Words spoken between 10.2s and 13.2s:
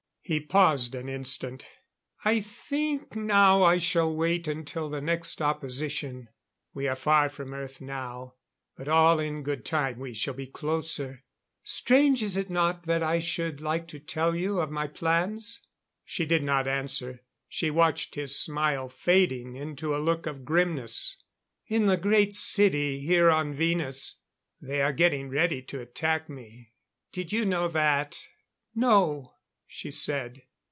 be closer.... Strange is it not, that I